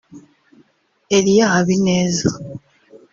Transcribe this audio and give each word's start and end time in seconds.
Elia 1.17 1.45
Habineza 1.55 2.29